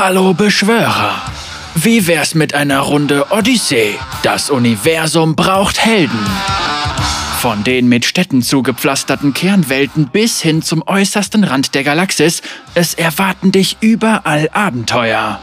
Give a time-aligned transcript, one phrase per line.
[0.00, 1.20] Hallo Beschwörer.
[1.74, 3.98] Wie wär's mit einer Runde Odyssee?
[4.22, 6.24] Das Universum braucht Helden.
[7.40, 12.42] Von den mit Städten zugepflasterten Kernwelten bis hin zum äußersten Rand der Galaxis,
[12.74, 15.40] es erwarten dich überall Abenteuer.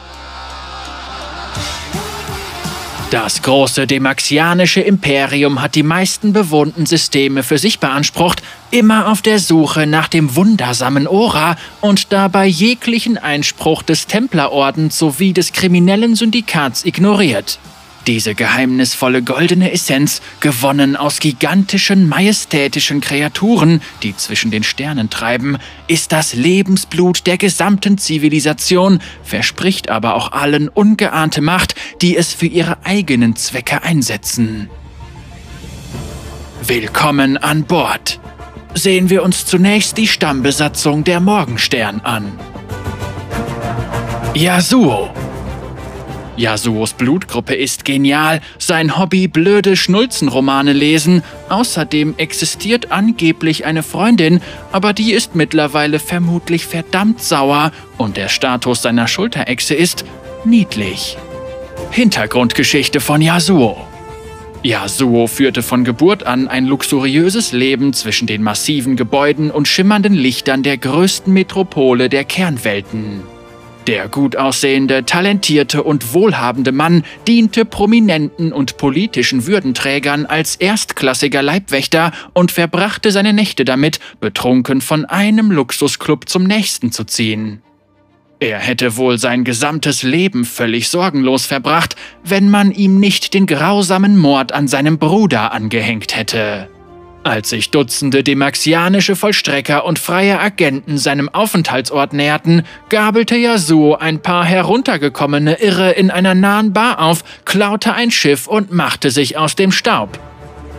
[3.16, 9.40] Das große demaxianische Imperium hat die meisten bewohnten Systeme für sich beansprucht, immer auf der
[9.40, 16.84] Suche nach dem wundersamen Ora und dabei jeglichen Einspruch des Templerordens sowie des kriminellen Syndikats
[16.84, 17.58] ignoriert.
[18.08, 26.12] Diese geheimnisvolle goldene Essenz, gewonnen aus gigantischen, majestätischen Kreaturen, die zwischen den Sternen treiben, ist
[26.12, 31.74] das Lebensblut der gesamten Zivilisation, verspricht aber auch allen ungeahnte Macht,
[32.04, 34.70] die es für ihre eigenen Zwecke einsetzen.
[36.68, 38.20] Willkommen an Bord.
[38.76, 42.38] Sehen wir uns zunächst die Stammbesatzung der Morgenstern an.
[44.36, 45.10] Yasuo,
[46.38, 51.24] Yasuos Blutgruppe ist genial, sein Hobby blöde Schnulzenromane lesen.
[51.50, 58.82] Außerdem existiert angeblich eine Freundin, aber die ist mittlerweile vermutlich verdammt sauer und der Status
[58.82, 60.04] seiner Schulterechse ist
[60.44, 61.18] niedlich.
[61.92, 63.78] Hintergrundgeschichte von Yasuo.
[64.64, 70.64] Yasuo führte von Geburt an ein luxuriöses Leben zwischen den massiven Gebäuden und schimmernden Lichtern
[70.64, 73.35] der größten Metropole der Kernwelten.
[73.88, 82.12] Der gut aussehende, talentierte und wohlhabende Mann diente prominenten und politischen Würdenträgern als erstklassiger Leibwächter
[82.34, 87.62] und verbrachte seine Nächte damit, betrunken von einem Luxusclub zum nächsten zu ziehen.
[88.40, 94.18] Er hätte wohl sein gesamtes Leben völlig sorgenlos verbracht, wenn man ihm nicht den grausamen
[94.18, 96.70] Mord an seinem Bruder angehängt hätte.
[97.26, 104.46] Als sich Dutzende demaxianische Vollstrecker und freie Agenten seinem Aufenthaltsort näherten, gabelte Yasuo ein paar
[104.46, 109.72] heruntergekommene Irre in einer nahen Bar auf, klaute ein Schiff und machte sich aus dem
[109.72, 110.20] Staub.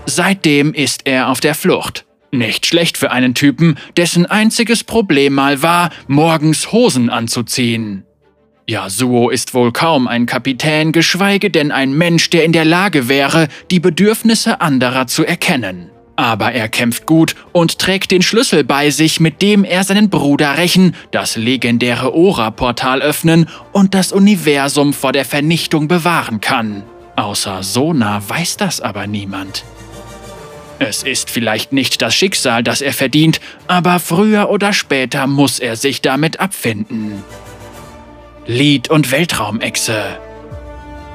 [0.07, 2.05] Seitdem ist er auf der Flucht.
[2.31, 8.05] Nicht schlecht für einen Typen, dessen einziges Problem mal war, morgens Hosen anzuziehen.
[8.69, 13.49] Yasuo ist wohl kaum ein Kapitän, geschweige denn ein Mensch, der in der Lage wäre,
[13.73, 15.91] die Bedürfnisse anderer zu erkennen.
[16.17, 20.57] Aber er kämpft gut und trägt den Schlüssel bei sich, mit dem er seinen Bruder
[20.57, 26.83] rächen, das legendäre Ora-Portal öffnen und das Universum vor der Vernichtung bewahren kann.
[27.17, 29.65] Außer Sona weiß das aber niemand.
[30.79, 35.77] Es ist vielleicht nicht das Schicksal, das er verdient, aber früher oder später muss er
[35.77, 37.23] sich damit abfinden.
[38.47, 40.19] Lied und Weltraumechse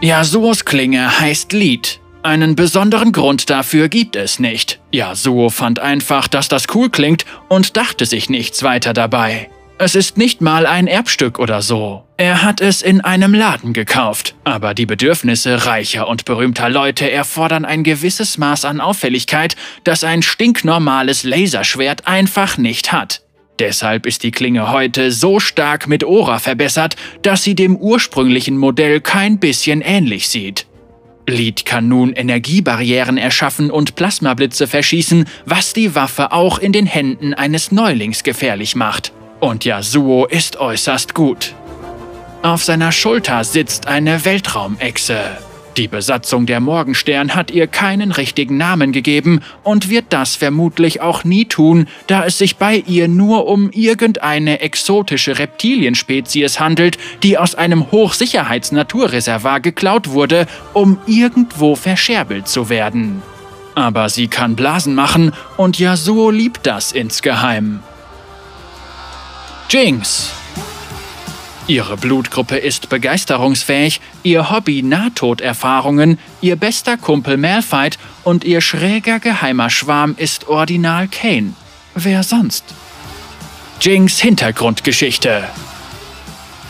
[0.01, 4.80] Yasuos Klinge heißt Lied einen besonderen Grund dafür gibt es nicht.
[4.91, 9.49] Yasuo fand einfach, dass das cool klingt und dachte sich nichts weiter dabei.
[9.83, 12.03] Es ist nicht mal ein Erbstück oder so.
[12.17, 14.35] Er hat es in einem Laden gekauft.
[14.43, 20.21] Aber die Bedürfnisse reicher und berühmter Leute erfordern ein gewisses Maß an Auffälligkeit, das ein
[20.21, 23.23] stinknormales Laserschwert einfach nicht hat.
[23.57, 29.01] Deshalb ist die Klinge heute so stark mit Ora verbessert, dass sie dem ursprünglichen Modell
[29.01, 30.67] kein bisschen ähnlich sieht.
[31.27, 37.33] Lead kann nun Energiebarrieren erschaffen und Plasmablitze verschießen, was die Waffe auch in den Händen
[37.33, 39.13] eines Neulings gefährlich macht.
[39.39, 41.53] Und Yasuo ist äußerst gut.
[42.43, 45.37] Auf seiner Schulter sitzt eine Weltraumechse.
[45.77, 51.23] Die Besatzung der Morgenstern hat ihr keinen richtigen Namen gegeben und wird das vermutlich auch
[51.23, 57.55] nie tun, da es sich bei ihr nur um irgendeine exotische Reptilienspezies handelt, die aus
[57.55, 63.21] einem Hochsicherheitsnaturreservat geklaut wurde, um irgendwo verscherbelt zu werden.
[63.73, 67.79] Aber sie kann Blasen machen und Yasuo liebt das insgeheim.
[69.69, 70.33] Jinx
[71.71, 79.69] Ihre Blutgruppe ist begeisterungsfähig, ihr Hobby Nahtoderfahrungen, ihr bester Kumpel Malphite und ihr schräger geheimer
[79.69, 81.53] Schwarm ist Ordinal Kane.
[81.95, 82.65] Wer sonst?
[83.79, 85.45] Jinx Hintergrundgeschichte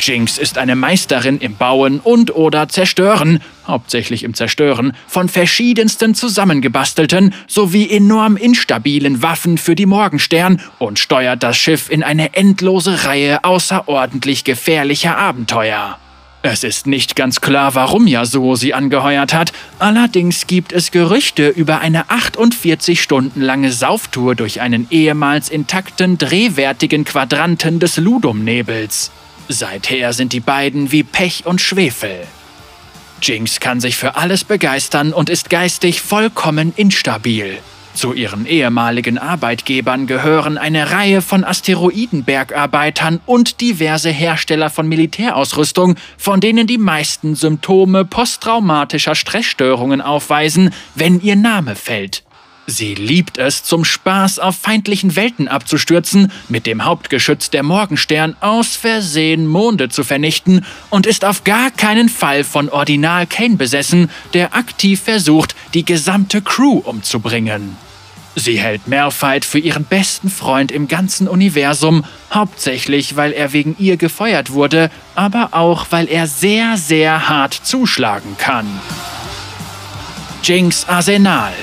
[0.01, 7.33] Jinx ist eine Meisterin im Bauen und oder Zerstören, hauptsächlich im Zerstören, von verschiedensten zusammengebastelten
[7.47, 13.43] sowie enorm instabilen Waffen für die Morgenstern und steuert das Schiff in eine endlose Reihe
[13.43, 15.97] außerordentlich gefährlicher Abenteuer.
[16.43, 21.81] Es ist nicht ganz klar, warum Yasuo sie angeheuert hat, allerdings gibt es Gerüchte über
[21.81, 29.11] eine 48 Stunden lange Sauftour durch einen ehemals intakten, drehwertigen Quadranten des Ludum-Nebels.
[29.47, 32.27] Seither sind die beiden wie Pech und Schwefel.
[33.21, 37.59] Jinx kann sich für alles begeistern und ist geistig vollkommen instabil.
[37.93, 46.39] Zu ihren ehemaligen Arbeitgebern gehören eine Reihe von Asteroidenbergarbeitern und diverse Hersteller von Militärausrüstung, von
[46.39, 52.23] denen die meisten Symptome posttraumatischer Stressstörungen aufweisen, wenn ihr Name fällt.
[52.67, 58.75] Sie liebt es, zum Spaß auf feindlichen Welten abzustürzen, mit dem Hauptgeschütz der Morgenstern aus
[58.75, 64.55] Versehen Monde zu vernichten und ist auf gar keinen Fall von Ordinal Kane besessen, der
[64.55, 67.75] aktiv versucht, die gesamte Crew umzubringen.
[68.35, 73.97] Sie hält Malphite für ihren besten Freund im ganzen Universum, hauptsächlich weil er wegen ihr
[73.97, 78.67] gefeuert wurde, aber auch weil er sehr, sehr hart zuschlagen kann.
[80.43, 81.53] Jinx Arsenal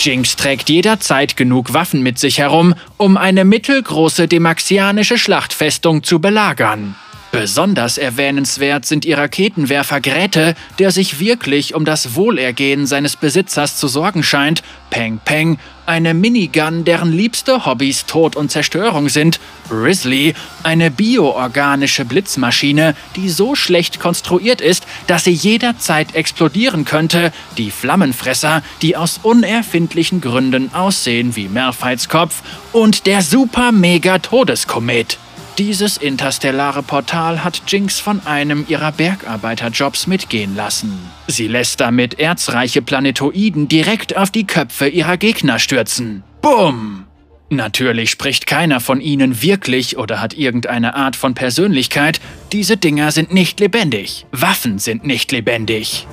[0.00, 6.94] Jinx trägt jederzeit genug Waffen mit sich herum, um eine mittelgroße demaxianische Schlachtfestung zu belagern.
[7.38, 13.88] Besonders erwähnenswert sind ihr Raketenwerfer Gräte, der sich wirklich um das Wohlergehen seines Besitzers zu
[13.88, 19.38] sorgen scheint, Peng Peng, eine Minigun, deren liebste Hobbys Tod und Zerstörung sind,
[19.68, 27.70] Grizzly, eine bioorganische Blitzmaschine, die so schlecht konstruiert ist, dass sie jederzeit explodieren könnte, die
[27.70, 32.40] Flammenfresser, die aus unerfindlichen Gründen aussehen wie Malphites Kopf,
[32.72, 35.18] und der Super-Mega-Todeskomet.
[35.58, 40.98] Dieses interstellare Portal hat Jinx von einem ihrer Bergarbeiterjobs mitgehen lassen.
[41.28, 46.22] Sie lässt damit erzreiche Planetoiden direkt auf die Köpfe ihrer Gegner stürzen.
[46.42, 47.06] Bumm!
[47.48, 52.20] Natürlich spricht keiner von ihnen wirklich oder hat irgendeine Art von Persönlichkeit.
[52.52, 54.26] Diese Dinger sind nicht lebendig.
[54.32, 56.06] Waffen sind nicht lebendig.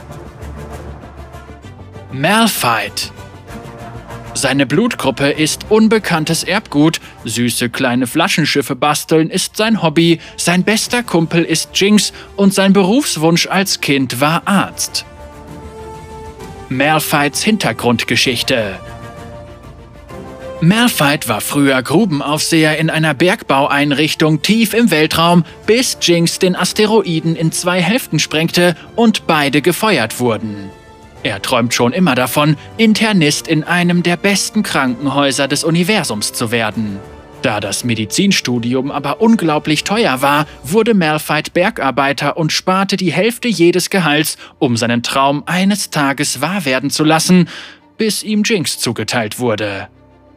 [2.11, 3.11] Malphite
[4.35, 11.43] seine Blutgruppe ist unbekanntes Erbgut, süße kleine Flaschenschiffe basteln ist sein Hobby, sein bester Kumpel
[11.43, 15.05] ist Jinx und sein Berufswunsch als Kind war Arzt.
[16.69, 18.79] Malphites Hintergrundgeschichte
[20.63, 27.51] Malphite war früher Grubenaufseher in einer Bergbaueinrichtung tief im Weltraum, bis Jinx den Asteroiden in
[27.51, 30.71] zwei Hälften sprengte und beide gefeuert wurden.
[31.23, 36.99] Er träumt schon immer davon, Internist in einem der besten Krankenhäuser des Universums zu werden.
[37.41, 43.89] Da das Medizinstudium aber unglaublich teuer war, wurde Malphite Bergarbeiter und sparte die Hälfte jedes
[43.89, 47.49] Gehalts, um seinen Traum eines Tages wahr werden zu lassen,
[47.97, 49.89] bis ihm Jinx zugeteilt wurde.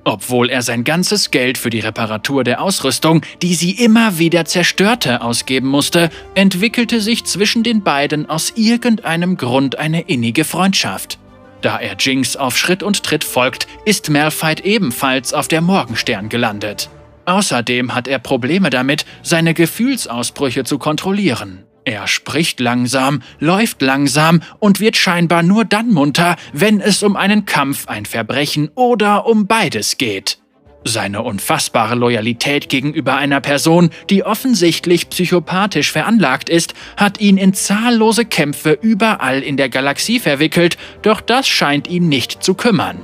[0.06, 5.20] Obwohl er sein ganzes Geld für die Reparatur der Ausrüstung, die sie immer wieder zerstörte,
[5.20, 11.18] ausgeben musste, entwickelte sich zwischen den beiden aus irgendeinem Grund eine innige Freundschaft.
[11.60, 16.88] Da er Jinx auf Schritt und Tritt folgt, ist Malphite ebenfalls auf der Morgenstern gelandet.
[17.24, 21.65] Außerdem hat er Probleme damit, seine Gefühlsausbrüche zu kontrollieren.
[21.86, 27.46] Er spricht langsam, läuft langsam und wird scheinbar nur dann munter, wenn es um einen
[27.46, 30.38] Kampf, ein Verbrechen oder um beides geht.
[30.82, 38.24] Seine unfassbare Loyalität gegenüber einer Person, die offensichtlich psychopathisch veranlagt ist, hat ihn in zahllose
[38.24, 42.98] Kämpfe überall in der Galaxie verwickelt, doch das scheint ihn nicht zu kümmern.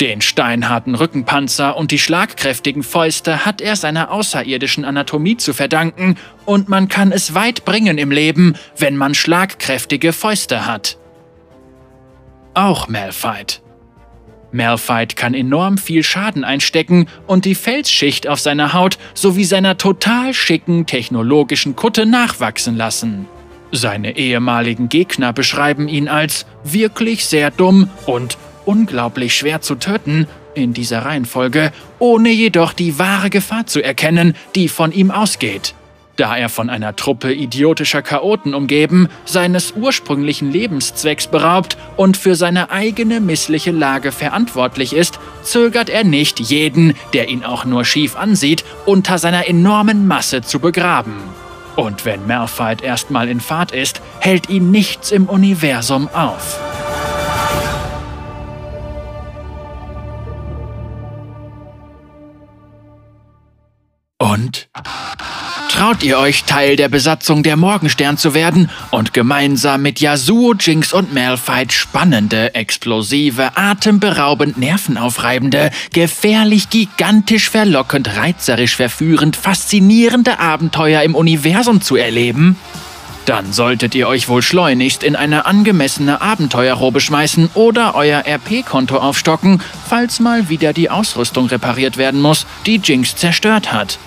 [0.00, 6.68] Den steinharten Rückenpanzer und die schlagkräftigen Fäuste hat er seiner außerirdischen Anatomie zu verdanken und
[6.68, 10.98] man kann es weit bringen im Leben, wenn man schlagkräftige Fäuste hat.
[12.52, 13.60] Auch Malphite.
[14.52, 20.34] Malphite kann enorm viel Schaden einstecken und die Felsschicht auf seiner Haut sowie seiner total
[20.34, 23.26] schicken technologischen Kutte nachwachsen lassen.
[23.72, 30.72] Seine ehemaligen Gegner beschreiben ihn als wirklich sehr dumm und unglaublich schwer zu töten, in
[30.72, 35.74] dieser Reihenfolge, ohne jedoch die wahre Gefahr zu erkennen, die von ihm ausgeht.
[36.16, 42.70] Da er von einer Truppe idiotischer Chaoten umgeben, seines ursprünglichen Lebenszwecks beraubt und für seine
[42.70, 48.64] eigene missliche Lage verantwortlich ist, zögert er nicht, jeden, der ihn auch nur schief ansieht,
[48.86, 51.16] unter seiner enormen Masse zu begraben.
[51.76, 56.65] Und wenn Malphite erstmal in Fahrt ist, hält ihn nichts im Universum auf.
[64.36, 64.68] Und?
[65.70, 70.92] Traut ihr euch, Teil der Besatzung der Morgenstern zu werden und gemeinsam mit Yasuo, Jinx
[70.92, 81.80] und Malphite spannende, explosive, atemberaubend, nervenaufreibende, gefährlich, gigantisch verlockend, reizerisch verführend, faszinierende Abenteuer im Universum
[81.80, 82.56] zu erleben?
[83.26, 89.62] Dann solltet ihr euch wohl schleunigst in eine angemessene Abenteuerrobe schmeißen oder euer RP-Konto aufstocken,
[89.88, 93.98] falls mal wieder die Ausrüstung repariert werden muss, die Jinx zerstört hat.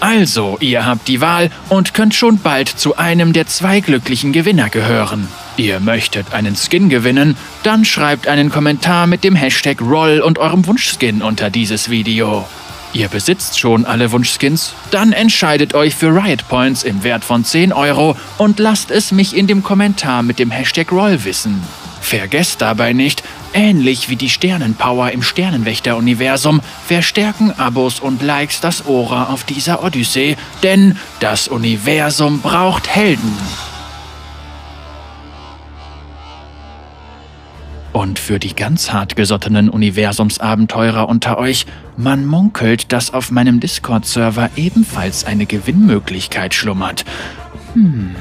[0.00, 4.70] Also, ihr habt die Wahl und könnt schon bald zu einem der zwei glücklichen Gewinner
[4.70, 5.28] gehören.
[5.58, 7.36] Ihr möchtet einen Skin gewinnen?
[7.62, 12.46] Dann schreibt einen Kommentar mit dem Hashtag Roll und eurem Wunschskin unter dieses Video.
[12.94, 14.74] Ihr besitzt schon alle Wunschskins?
[14.90, 19.36] Dann entscheidet euch für Riot Points im Wert von 10 Euro und lasst es mich
[19.36, 21.62] in dem Kommentar mit dem Hashtag Roll wissen.
[22.00, 23.22] Vergesst dabei nicht,
[23.54, 30.36] ähnlich wie die Sternenpower im Sternenwächter-Universum verstärken Abos und Likes das Aura auf dieser Odyssee,
[30.62, 33.36] denn das Universum braucht Helden.
[37.92, 41.66] Und für die ganz hartgesottenen Universumsabenteurer unter euch,
[41.96, 47.04] man munkelt, dass auf meinem Discord-Server ebenfalls eine Gewinnmöglichkeit schlummert.
[47.74, 48.14] Hm.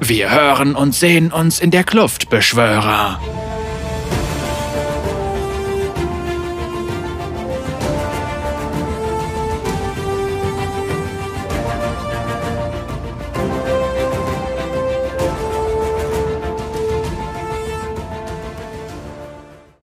[0.00, 3.20] Wir hören und sehen uns in der Kluft, Beschwörer.